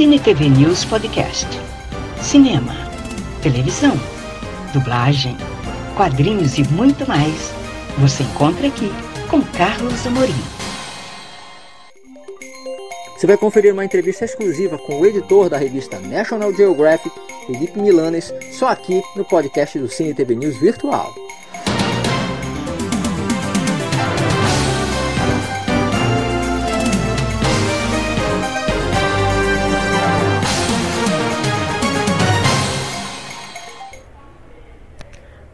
Cine 0.00 0.18
TV 0.18 0.48
News 0.48 0.82
Podcast. 0.86 1.46
Cinema, 2.22 2.72
televisão, 3.42 3.92
dublagem, 4.72 5.36
quadrinhos 5.94 6.56
e 6.56 6.64
muito 6.72 7.06
mais. 7.06 7.52
Você 7.98 8.22
encontra 8.22 8.68
aqui 8.68 8.90
com 9.28 9.42
Carlos 9.42 10.06
Amorim. 10.06 10.32
Você 13.14 13.26
vai 13.26 13.36
conferir 13.36 13.74
uma 13.74 13.84
entrevista 13.84 14.24
exclusiva 14.24 14.78
com 14.78 15.00
o 15.00 15.04
editor 15.04 15.50
da 15.50 15.58
revista 15.58 16.00
National 16.00 16.50
Geographic, 16.54 17.14
Felipe 17.46 17.78
Milanes, 17.78 18.32
só 18.52 18.68
aqui 18.68 19.02
no 19.14 19.22
podcast 19.26 19.78
do 19.78 19.86
Cine 19.86 20.14
TV 20.14 20.34
News 20.34 20.56
Virtual. 20.56 21.14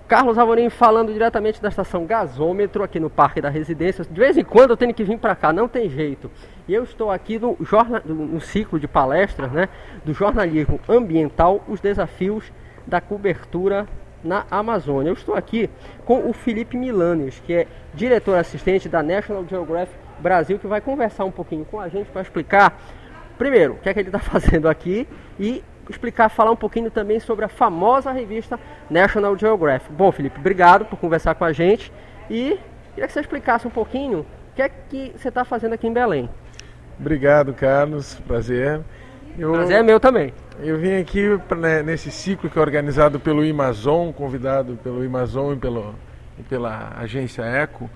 Carlos 0.09 0.39
Amorim 0.39 0.71
falando 0.71 1.13
diretamente 1.13 1.61
da 1.61 1.69
estação 1.69 2.07
Gasômetro 2.07 2.85
aqui 2.85 3.01
no 3.01 3.11
Parque 3.11 3.41
da 3.41 3.49
Residência. 3.49 4.05
De 4.05 4.21
vez 4.21 4.37
em 4.37 4.45
quando 4.45 4.71
eu 4.71 4.77
tenho 4.77 4.95
que 4.95 5.03
vir 5.03 5.19
para 5.19 5.35
cá, 5.35 5.53
não 5.53 5.67
tem 5.67 5.91
jeito. 5.91 6.31
E 6.69 6.75
eu 6.75 6.85
estou 6.85 7.11
aqui 7.11 7.41
no, 7.41 7.57
jornal, 7.61 8.01
no 8.05 8.41
ciclo 8.41 8.79
de 8.79 8.87
palestras 8.87 9.51
né, 9.51 9.69
do 10.05 10.15
jornalismo 10.15 10.79
ambiental, 10.89 11.65
os 11.67 11.81
desafios 11.81 12.53
da 12.87 13.01
cobertura 13.01 13.89
na 14.23 14.47
Amazônia. 14.49 15.11
Eu 15.11 15.15
estou 15.15 15.35
aqui 15.35 15.69
com 16.05 16.31
o 16.31 16.33
Felipe 16.33 16.77
Milanes, 16.77 17.43
que 17.45 17.53
é 17.53 17.67
diretor 17.93 18.39
assistente 18.39 18.89
da 18.89 19.03
National 19.03 19.45
Geographic 19.45 19.99
Brasil, 20.21 20.57
que 20.57 20.69
vai 20.69 20.81
conversar 20.81 21.25
um 21.25 21.33
pouquinho 21.33 21.65
com 21.65 21.81
a 21.81 21.89
gente 21.89 22.09
para 22.13 22.23
explicar, 22.23 22.81
primeiro, 23.37 23.75
o 23.75 23.79
que 23.79 23.89
é 23.89 23.93
que 23.93 23.99
ele 23.99 24.09
está 24.09 24.21
fazendo 24.23 24.69
aqui 24.69 25.09
e 25.39 25.65
explicar, 25.93 26.29
falar 26.29 26.51
um 26.51 26.57
pouquinho 26.57 26.91
também 26.91 27.21
sobre 27.21 27.45
a 27.45 27.49
famosa 27.49 28.11
revista 28.13 28.59
National 28.91 29.37
Geographic. 29.37 29.93
Bom, 29.93 30.11
Felipe, 30.11 30.39
obrigado 30.39 30.85
por 30.85 30.99
conversar 30.99 31.35
com 31.35 31.45
a 31.45 31.53
gente 31.53 31.93
e 32.31 32.59
queria 32.95 33.07
que 33.07 33.13
você 33.13 33.21
explicasse 33.21 33.67
um 33.67 33.71
pouquinho 33.71 34.21
o 34.21 34.57
que 34.57 34.63
é 34.63 34.69
que 34.69 35.13
você 35.17 35.29
está 35.29 35.45
fazendo 35.45 35.75
aqui 35.75 35.87
em 35.87 35.93
Belém. 35.93 36.29
Obrigado, 36.99 37.53
Carlos. 37.53 38.15
Prazer. 38.27 38.81
Eu, 39.39 39.53
Prazer 39.53 39.79
é 39.79 39.83
meu 39.83 40.01
também. 40.01 40.33
Eu 40.61 40.79
vim 40.79 40.97
aqui 40.97 41.29
né, 41.55 41.83
nesse 41.83 42.11
ciclo 42.11 42.49
que 42.49 42.59
é 42.59 42.63
organizado 42.63 43.21
pelo 43.21 43.43
Amazon, 43.49 44.11
convidado 44.11 44.79
pelo 44.83 45.05
Amazon 45.05 45.53
e, 45.53 45.57
pelo, 45.57 45.95
e 46.39 46.43
pela 46.43 46.95
agência 46.97 47.43
Eco, 47.43 47.91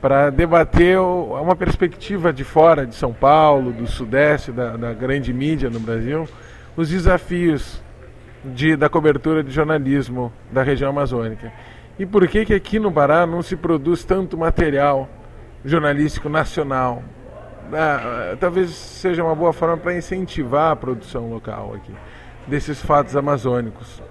para 0.00 0.30
debater 0.30 0.98
uma 0.98 1.54
perspectiva 1.54 2.32
de 2.32 2.42
fora 2.42 2.86
de 2.86 2.94
São 2.94 3.12
Paulo, 3.12 3.70
do 3.70 3.86
Sudeste, 3.86 4.50
da, 4.50 4.74
da 4.78 4.94
grande 4.94 5.30
mídia 5.30 5.68
no 5.68 5.78
Brasil, 5.78 6.26
os 6.76 6.88
desafios 6.88 7.82
de, 8.44 8.76
da 8.76 8.88
cobertura 8.88 9.42
de 9.42 9.50
jornalismo 9.50 10.32
da 10.50 10.62
região 10.62 10.90
amazônica. 10.90 11.52
E 11.98 12.06
por 12.06 12.26
que, 12.26 12.44
que 12.46 12.54
aqui 12.54 12.78
no 12.78 12.90
Pará 12.90 13.26
não 13.26 13.42
se 13.42 13.56
produz 13.56 14.04
tanto 14.04 14.36
material 14.38 15.08
jornalístico 15.64 16.28
nacional? 16.28 17.02
Ah, 17.72 18.36
talvez 18.40 18.70
seja 18.70 19.22
uma 19.22 19.34
boa 19.34 19.52
forma 19.52 19.76
para 19.76 19.96
incentivar 19.96 20.72
a 20.72 20.76
produção 20.76 21.30
local 21.30 21.74
aqui, 21.74 21.94
desses 22.46 22.80
fatos 22.80 23.14
amazônicos. 23.14 24.02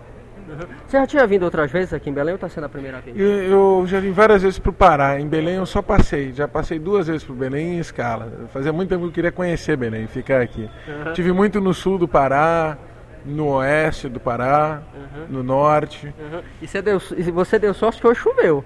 Você 0.86 0.98
já 0.98 1.08
tinha 1.08 1.28
vindo 1.28 1.44
outras 1.44 1.72
vezes 1.72 1.94
aqui 1.94 2.10
em 2.10 2.14
Belém 2.14 2.34
ou 2.34 2.36
está 2.36 2.50
sendo 2.50 2.66
a 2.66 2.70
primeira 2.70 3.00
vez? 3.00 3.18
Eu, 3.18 3.28
eu 3.28 3.84
já 3.88 4.00
vim 4.00 4.12
várias 4.12 4.42
vezes 4.42 4.60
para 4.60 4.70
o 4.70 4.74
Pará. 4.74 5.20
Em 5.20 5.28
Belém 5.28 5.56
eu 5.56 5.66
só 5.66 5.82
passei. 5.82 6.34
Já 6.34 6.48
passei 6.48 6.80
duas 6.80 7.08
vezes 7.08 7.24
para 7.24 7.36
Belém 7.36 7.76
em 7.76 7.80
escala. 7.80 8.48
Fazia 8.54 8.74
muito 8.74 8.90
tempo 8.90 9.02
que 9.02 9.08
eu 9.08 9.14
queria 9.14 9.32
conhecer 9.32 9.78
Belém, 9.78 10.08
ficar 10.08 10.42
aqui. 10.42 10.70
Uhum. 10.88 11.14
Tive 11.14 11.32
muito 11.32 11.62
no 11.62 11.74
sul 11.74 11.98
do 11.98 12.08
Pará, 12.08 12.78
no 13.26 13.48
oeste 13.56 14.10
do 14.10 14.20
Pará, 14.20 14.82
uhum. 14.94 15.26
no 15.30 15.44
norte. 15.44 16.08
Uhum. 16.08 16.42
E, 16.62 16.68
você 16.68 16.82
deu, 16.82 17.02
e 17.18 17.24
você 17.32 17.60
deu 17.60 17.74
sorte 17.74 18.02
que 18.02 18.08
hoje 18.08 18.20
choveu. 18.20 18.64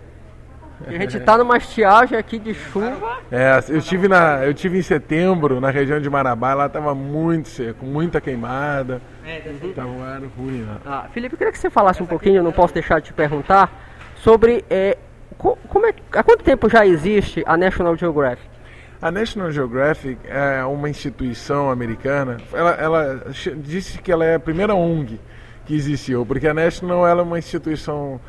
A 0.87 0.91
gente 0.91 1.17
está 1.17 1.37
numa 1.37 1.57
estiagem 1.57 2.17
aqui 2.17 2.37
de 2.37 2.53
chuva. 2.53 3.19
É, 3.31 3.63
eu 3.69 3.81
tive, 3.81 4.07
na, 4.07 4.45
eu 4.45 4.53
tive 4.53 4.77
em 4.77 4.81
setembro 4.81 5.59
na 5.59 5.69
região 5.69 5.99
de 5.99 6.09
Marabá, 6.09 6.53
lá 6.53 6.65
estava 6.65 6.93
muito 6.93 7.49
seco, 7.49 7.85
muita 7.85 8.19
queimada. 8.19 9.01
É, 9.25 9.41
Tava 9.75 9.89
um 9.89 10.03
ar 10.03 10.21
ruim 10.37 10.65
lá. 10.65 10.77
Ah, 10.85 11.07
Felipe, 11.13 11.35
eu 11.35 11.37
queria 11.37 11.51
que 11.51 11.59
você 11.59 11.69
falasse 11.69 12.03
um 12.03 12.05
pouquinho, 12.05 12.37
eu 12.37 12.43
não 12.43 12.51
posso 12.51 12.73
deixar 12.73 12.99
de 12.99 13.07
te 13.07 13.13
perguntar, 13.13 13.71
sobre 14.15 14.63
é, 14.69 14.97
como 15.37 15.85
é, 15.85 15.93
há 16.11 16.23
quanto 16.23 16.43
tempo 16.43 16.69
já 16.69 16.85
existe 16.85 17.43
a 17.45 17.57
National 17.57 17.95
Geographic? 17.97 18.53
A 19.01 19.11
National 19.11 19.51
Geographic 19.51 20.17
é 20.25 20.63
uma 20.63 20.89
instituição 20.89 21.69
americana. 21.69 22.37
Ela, 22.53 22.71
ela 22.71 23.25
disse 23.57 23.97
que 23.97 24.09
ela 24.11 24.23
é 24.23 24.35
a 24.35 24.39
primeira 24.39 24.73
ONG 24.73 25.19
que 25.65 25.75
existiu, 25.75 26.25
porque 26.25 26.47
a 26.47 26.53
National 26.53 27.05
ela 27.05 27.21
é 27.21 27.23
uma 27.23 27.37
instituição 27.37 28.19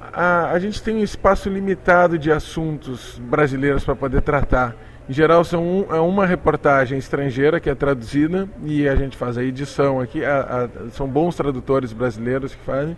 A, 0.00 0.50
a 0.52 0.58
gente 0.58 0.82
tem 0.82 0.96
um 0.96 1.02
espaço 1.02 1.48
limitado 1.48 2.18
de 2.18 2.32
assuntos 2.32 3.20
brasileiros 3.22 3.84
para 3.84 3.94
poder 3.94 4.22
tratar. 4.22 4.74
Em 5.08 5.12
geral, 5.12 5.44
são 5.44 5.62
um, 5.62 5.94
é 5.94 6.00
uma 6.00 6.24
reportagem 6.24 6.96
estrangeira 6.96 7.60
que 7.60 7.68
é 7.68 7.74
traduzida 7.74 8.48
e 8.64 8.88
a 8.88 8.96
gente 8.96 9.16
faz 9.16 9.36
a 9.36 9.42
edição 9.44 10.00
aqui. 10.00 10.24
A, 10.24 10.68
a, 10.86 10.90
são 10.90 11.06
bons 11.06 11.36
tradutores 11.36 11.92
brasileiros 11.92 12.54
que 12.54 12.64
fazem. 12.64 12.96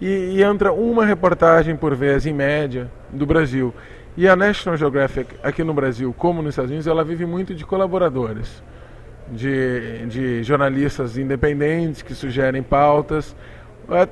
E, 0.00 0.06
e, 0.06 0.42
entra 0.42 0.72
uma 0.72 1.04
reportagem 1.04 1.76
por 1.76 1.94
vez, 1.94 2.24
em 2.24 2.32
média, 2.32 2.90
do 3.10 3.26
Brasil. 3.26 3.74
E 4.16 4.28
a 4.28 4.34
National 4.34 4.76
Geographic, 4.76 5.34
aqui 5.42 5.62
no 5.62 5.74
Brasil, 5.74 6.14
como 6.16 6.40
nos 6.40 6.50
Estados 6.50 6.70
Unidos, 6.70 6.86
ela 6.86 7.04
vive 7.04 7.26
muito 7.26 7.54
de 7.54 7.64
colaboradores, 7.64 8.62
de, 9.30 10.06
de 10.06 10.42
jornalistas 10.42 11.18
independentes 11.18 12.02
que 12.02 12.14
sugerem 12.14 12.62
pautas, 12.62 13.36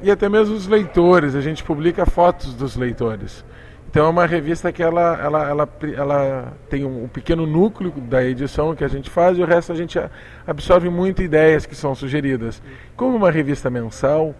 e 0.02 0.10
até 0.10 0.28
mesmo 0.28 0.54
os 0.54 0.66
leitores. 0.66 1.34
A 1.34 1.40
gente 1.40 1.62
publica 1.62 2.06
fotos 2.06 2.54
dos 2.54 2.76
leitores. 2.76 3.44
Então 3.90 4.06
é 4.06 4.08
uma 4.08 4.24
revista 4.24 4.70
que 4.70 4.82
ela, 4.82 5.18
ela, 5.20 5.48
ela, 5.48 5.68
ela 5.96 6.52
tem 6.68 6.84
um, 6.84 7.08
pequeno 7.08 7.44
núcleo 7.44 7.90
da 7.90 8.24
edição 8.24 8.74
que 8.76 8.84
a 8.84 8.88
gente 8.88 9.10
faz 9.10 9.36
e 9.36 9.42
o 9.42 9.44
resto 9.44 9.72
a 9.72 9.74
gente 9.74 9.98
absorve 10.46 10.88
muito 10.88 11.22
ideias 11.22 11.66
que 11.66 11.74
são 11.74 11.92
sugeridas. 11.92 12.62
Como 12.96 13.16
uma 13.16 13.32
revista 13.32 13.68
mensal, 13.68 14.32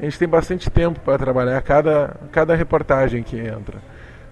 a 0.00 0.02
gente 0.02 0.18
tem 0.18 0.26
bastante 0.26 0.68
tempo 0.68 0.98
para 0.98 1.16
trabalhar 1.18 1.62
cada, 1.62 2.16
cada 2.32 2.56
reportagem 2.56 3.22
que 3.22 3.38
entra. 3.38 3.78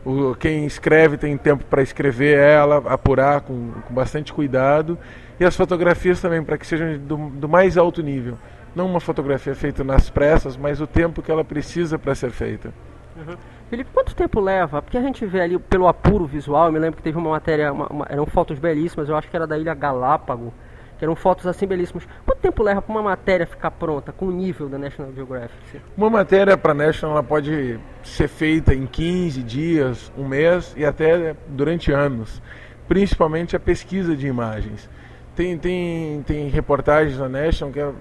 O, 0.04 0.34
quem 0.34 0.66
escreve 0.66 1.16
tem 1.16 1.36
tempo 1.36 1.64
para 1.64 1.80
escrever 1.80 2.36
ela, 2.36 2.78
apurar 2.92 3.42
com, 3.42 3.70
com 3.86 3.94
bastante 3.94 4.32
cuidado. 4.32 4.98
E 5.38 5.44
as 5.44 5.56
fotografias 5.56 6.20
também, 6.20 6.42
para 6.42 6.58
que 6.58 6.66
sejam 6.66 6.98
do, 6.98 7.16
do 7.30 7.48
mais 7.48 7.78
alto 7.78 8.02
nível. 8.02 8.36
Não 8.74 8.86
uma 8.86 9.00
fotografia 9.00 9.54
feita 9.54 9.84
nas 9.84 10.10
pressas, 10.10 10.56
mas 10.56 10.80
o 10.80 10.86
tempo 10.86 11.22
que 11.22 11.30
ela 11.30 11.44
precisa 11.44 11.98
para 11.98 12.14
ser 12.14 12.30
feita. 12.30 12.72
Uhum. 13.16 13.36
Felipe, 13.70 13.90
quanto 13.92 14.14
tempo 14.14 14.40
leva? 14.40 14.82
Porque 14.82 14.98
a 14.98 15.02
gente 15.02 15.24
vê 15.24 15.40
ali 15.40 15.58
pelo 15.58 15.88
apuro 15.88 16.26
visual, 16.26 16.66
eu 16.66 16.72
me 16.72 16.78
lembro 16.78 16.96
que 16.96 17.02
teve 17.02 17.16
uma 17.16 17.30
matéria, 17.30 17.72
uma, 17.72 17.86
uma, 17.86 18.06
eram 18.08 18.26
fotos 18.26 18.58
belíssimas, 18.58 19.08
eu 19.08 19.16
acho 19.16 19.28
que 19.28 19.36
era 19.36 19.46
da 19.46 19.58
Ilha 19.58 19.74
Galápago, 19.74 20.52
que 20.98 21.04
eram 21.04 21.16
fotos 21.16 21.46
assim 21.46 21.66
belíssimas. 21.66 22.06
Quanto 22.24 22.38
tempo 22.38 22.62
leva 22.62 22.82
para 22.82 22.92
uma 22.92 23.02
matéria 23.02 23.46
ficar 23.46 23.70
pronta 23.70 24.12
com 24.12 24.26
o 24.26 24.30
nível 24.30 24.68
da 24.68 24.78
National 24.78 25.12
Geographic? 25.12 25.80
Uma 25.96 26.10
matéria 26.10 26.56
para 26.56 26.72
a 26.72 26.74
National 26.74 27.16
ela 27.16 27.22
pode 27.22 27.78
ser 28.02 28.28
feita 28.28 28.74
em 28.74 28.86
15 28.86 29.42
dias, 29.42 30.12
um 30.16 30.26
mês 30.26 30.74
e 30.76 30.84
até 30.84 31.34
durante 31.48 31.90
anos, 31.90 32.42
principalmente 32.86 33.56
a 33.56 33.60
pesquisa 33.60 34.16
de 34.16 34.26
imagens. 34.26 34.88
Tem, 35.34 35.58
tem, 35.58 36.22
tem 36.22 36.48
reportagens 36.48 37.18
na 37.18 37.28
National 37.28 37.72
que 37.72 37.80
é, 37.80 37.92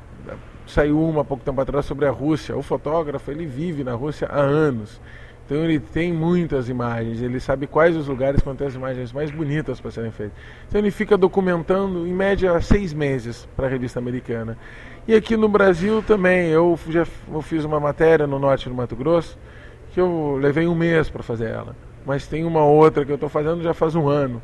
saiu 0.66 1.02
uma 1.02 1.22
há 1.22 1.24
pouco 1.24 1.44
tempo 1.44 1.60
atrás 1.60 1.86
sobre 1.86 2.06
a 2.06 2.12
Rússia. 2.12 2.56
O 2.56 2.62
fotógrafo 2.62 3.30
ele 3.32 3.46
vive 3.46 3.84
na 3.84 3.94
Rússia 3.94 4.28
há 4.28 4.40
anos. 4.40 5.02
Então 5.46 5.58
ele 5.58 5.78
tem 5.78 6.14
muitas 6.14 6.70
imagens, 6.70 7.22
ele 7.22 7.38
sabe 7.40 7.68
quais 7.68 7.98
os 7.98 8.08
lugares 8.08 8.42
que 8.42 8.54
tem 8.56 8.68
as 8.68 8.76
imagens 8.76 9.12
mais 9.12 9.30
bonitas 9.30 9.80
para 9.82 9.92
serem 9.92 10.10
feitas. 10.10 10.38
Então 10.68 10.80
ele 10.80 10.90
fica 10.90 11.18
documentando 11.18 12.08
em 12.08 12.14
média 12.14 12.60
seis 12.62 12.94
meses 12.94 13.48
para 13.56 13.68
a 13.68 13.70
revista 13.70 14.00
americana. 14.00 14.58
E 15.06 15.14
aqui 15.14 15.36
no 15.36 15.50
Brasil 15.50 16.02
também, 16.02 16.48
eu 16.48 16.80
já 16.88 17.06
eu 17.32 17.42
fiz 17.42 17.66
uma 17.66 17.78
matéria 17.78 18.26
no 18.26 18.40
norte 18.40 18.70
do 18.70 18.76
Mato 18.76 18.96
Grosso 18.96 19.38
que 19.92 20.00
eu 20.00 20.38
levei 20.42 20.66
um 20.66 20.74
mês 20.74 21.10
para 21.10 21.22
fazer 21.22 21.50
ela. 21.50 21.76
Mas 22.06 22.26
tem 22.26 22.46
uma 22.46 22.64
outra 22.64 23.06
que 23.06 23.12
eu 23.12 23.16
estou 23.16 23.30
fazendo 23.30 23.62
já 23.62 23.74
faz 23.74 23.96
um 23.96 24.08
ano. 24.08 24.42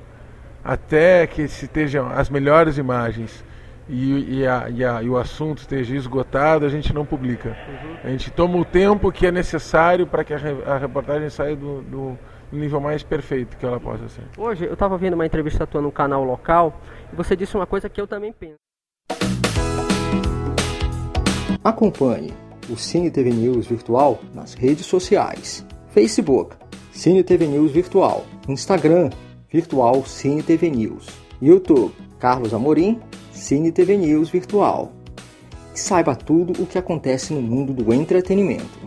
Até 0.63 1.25
que 1.25 1.47
se 1.47 1.65
estejam 1.65 2.09
as 2.09 2.29
melhores 2.29 2.77
imagens 2.77 3.43
e, 3.89 4.39
e, 4.39 4.47
a, 4.47 4.69
e, 4.69 4.85
a, 4.85 5.01
e, 5.01 5.09
o 5.09 5.17
assunto 5.17 5.59
esteja 5.59 5.95
esgotado, 5.95 6.63
a 6.63 6.69
gente 6.69 6.93
não 6.93 7.03
publica. 7.03 7.49
Uhum. 7.49 7.97
A 8.03 8.09
gente 8.09 8.29
toma 8.29 8.57
o 8.57 8.63
tempo 8.63 9.11
que 9.11 9.25
é 9.25 9.31
necessário 9.31 10.05
para 10.05 10.23
que 10.23 10.31
a, 10.31 10.37
a, 10.67 10.77
reportagem 10.77 11.27
saia 11.29 11.55
do, 11.55 11.81
do, 11.81 12.17
nível 12.51 12.79
mais 12.79 13.01
perfeito 13.01 13.57
que 13.57 13.65
ela 13.65 13.79
possa 13.79 14.07
ser. 14.07 14.23
Hoje 14.37 14.65
eu 14.65 14.73
estava 14.73 14.95
vendo 14.97 15.15
uma 15.15 15.25
entrevista 15.25 15.65
tua 15.65 15.81
no 15.81 15.91
canal 15.91 16.23
local 16.23 16.79
e 17.11 17.15
você 17.15 17.35
disse 17.35 17.55
uma 17.55 17.65
coisa 17.65 17.89
que 17.89 17.99
eu 17.99 18.05
também 18.05 18.31
penso. 18.31 18.55
Acompanhe 21.63 22.31
o 22.69 22.77
Cine 22.77 23.09
TV 23.09 23.31
News 23.31 23.65
Virtual 23.65 24.19
nas 24.33 24.53
redes 24.53 24.85
sociais. 24.85 25.65
Facebook, 25.89 26.55
Cine 26.91 27.23
TV 27.23 27.47
News 27.47 27.71
Virtual. 27.71 28.23
Instagram, 28.47 29.09
Virtual 29.51 30.05
Cine 30.05 30.43
TV 30.43 30.69
News. 30.69 31.07
YouTube, 31.41 31.93
Carlos 32.19 32.53
Amorim 32.53 32.99
Cine 33.39 33.71
TV 33.71 33.97
News 33.97 34.29
Virtual. 34.29 34.91
Saiba 35.73 36.13
tudo 36.13 36.61
o 36.61 36.67
que 36.67 36.77
acontece 36.77 37.33
no 37.33 37.41
mundo 37.41 37.73
do 37.73 37.93
entretenimento. 37.93 38.77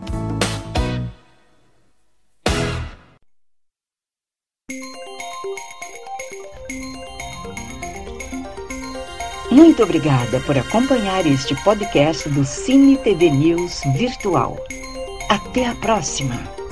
Muito 9.51 9.83
obrigada 9.83 10.39
por 10.41 10.57
acompanhar 10.57 11.25
este 11.25 11.55
podcast 11.63 12.29
do 12.29 12.45
Cine 12.45 12.95
TV 12.97 13.31
News 13.31 13.81
Virtual. 13.97 14.57
Até 15.29 15.65
a 15.65 15.75
próxima! 15.75 16.62